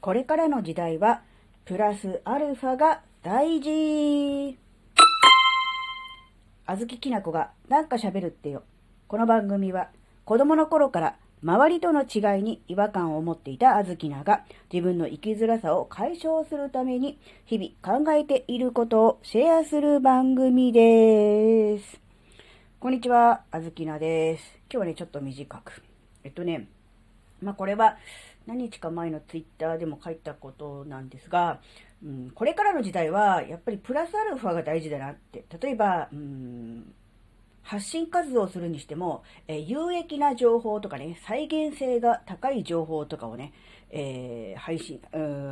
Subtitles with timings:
[0.00, 1.20] これからの時代は、
[1.66, 4.56] プラスアルファが大事。
[6.64, 8.62] あずききなこがなんか喋るってよ。
[9.08, 9.90] この番組は
[10.24, 22.00] 子供の頃から周りとの違いに違和感を持っていたあずきなが自分の生きづらさを解消するために日々考えていることをシェアする番組です。
[22.78, 24.44] こんにちは、あずきなです。
[24.70, 25.82] 今日はね、ちょっと短く。
[26.24, 26.68] えっとね、
[27.42, 27.96] まあ、これは
[28.46, 31.60] 何日か前のツイッターでも書いたことなんですが、
[32.04, 35.44] うん、これからの時代はやっぱりプラスアルファが大事だなって。
[35.60, 36.94] 例えば、うん、
[37.62, 43.52] 発信活動をするにしても、えー、有益な情報とかね、再現性が高い情報とかをね、
[43.92, 45.00] えー、配信、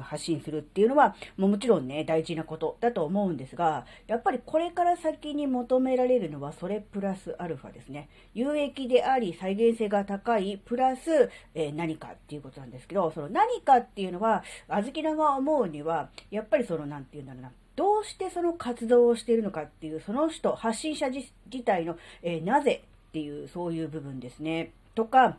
[0.03, 8.09] 発信するっていうのは、もうもちろんね、大事なことだと思うんですが、やっぱりこれから先に求められるのは、それプラスアルファですね。
[8.35, 21.31] 有益であり、再現性が高い、プラス、えー、何かっていうことなんですけど、その何かっていうのは、あずきなが思うには、やっぱりその、なんていうんだろうな、どうしてその活動をしているのかっていう、その人、発信者自
[21.65, 24.73] 体の、えー、なぜっていう、そういう部分ですね。
[24.97, 25.39] とか、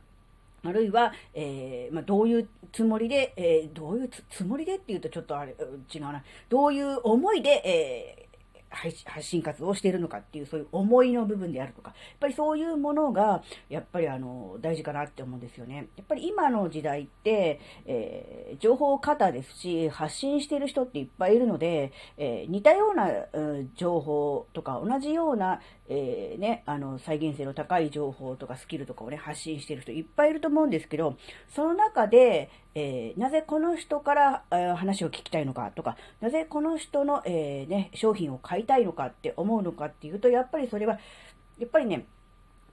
[0.64, 5.54] あるいは、えー、まあ、どういうつもりで、えー、どういうつもりでっていうとちょっとあれ、
[5.94, 6.24] 違うな。
[6.48, 8.29] どういう思いで、え
[8.70, 15.88] 発信活動をしているのかっていう、そういう思いの部分であるとか、やっぱりそういうものが、やっぱりあの、大事かなって思うんですよね。
[15.96, 31.18] やっぱり今の時代って、えー、情報過多ですし、発信している人っていっぱいいるので、えー、似たような、うん、情報とか、同じような、えー、ね、あの、再現性の高い情報とかスキルとかをね、発信している人いっぱいいると思うんですけど、
[31.50, 40.98] その中で、えー、なぜこの人から、えー、話を聞きたいのかとか、なぜこの人の、えー、ね、商品を買いたいのかって思うのかっていうと、やっぱりそれは、
[41.58, 42.06] やっぱりね、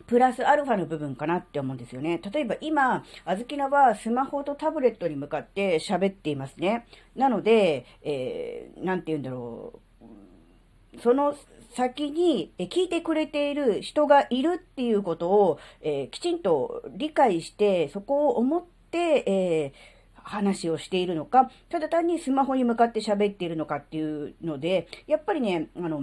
[0.06, 2.20] プラスアルファの部分かなって思うんですよね。
[2.32, 6.86] 例えば今、あずきなはスマホとタブレットに向かって喋っていますね。
[7.16, 9.80] なので、えー、なんて言うんだろ
[10.94, 11.00] う。
[11.02, 11.34] その
[11.74, 19.95] 先に聞いてくれている人がいるっていうことを、えー、きちんと理解して、そこを思って、えー
[20.26, 26.02] 話をしているのか、ただ単にスマホに向かって喋っているのかっていうので、やっぱりね、あの、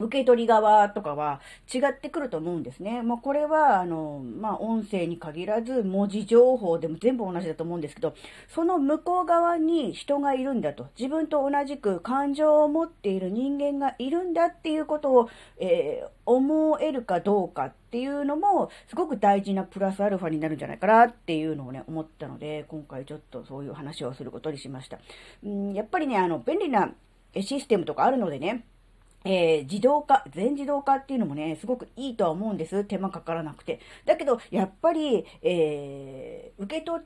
[0.00, 1.40] 受け取り側とかは
[1.72, 3.02] 違ってくると思うんですね。
[3.02, 8.14] まあ、これは、あの、まあ、音声に限らず、文字情報でも全部同じだと思うんですけど、
[8.48, 10.88] その向こう側に人がいるんだと。
[10.98, 24.98] 自分と同じく感情を持っている人間がいるんだっていうことを、えー、思えるかどうかっていうのも、すごく大事なプラスアルファになるんじゃないかなっていうのをね、思ったので、今回ちょっとそういう話をすることにしました。
[25.44, 26.92] うん、やっぱりね、あの、便利な
[27.40, 28.64] システムとかあるのでね、
[29.24, 32.84] えー、自動化、全自動化っていうのもね、すごくいいとは思うんです。
[32.84, 33.80] 手間かからなくて。
[34.04, 37.02] だけど、やっぱり、えー、受け取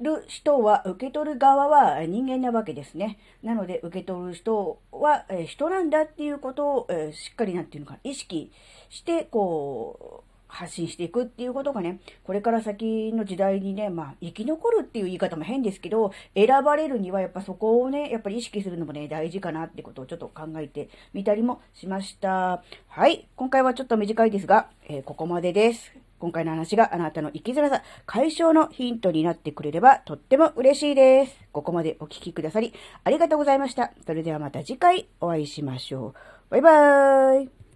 [0.00, 3.18] る人は、受け取る側は人間なわけですね。
[3.42, 8.50] なので、受け取る人は、えー、人なんだっていうことを、えー、しっかりなんていうのか、意識
[8.88, 22.62] して、こう、発信していくっていうことがね、これから先の時代にね、まあ、生き残るっていう言い方も変ですけど、選ばれるにはやっぱそこをね、やっぱり意識するのもね、大事かなってことをちょっと考えてみたりもしました。
[22.88, 23.28] はい。
[23.36, 25.92] 今回はちょっと短いですが、えー、ここまでです。
[26.20, 31.34] 今回の話があなたの生きづらさ解消のヒントになってくれればとっても嬉しいです。
[31.50, 32.74] ここまでお聴きくださり
[33.04, 33.92] ありがとうございました。
[34.06, 36.14] それではまた次回お会いしましょう。
[36.50, 37.69] バイバーイ。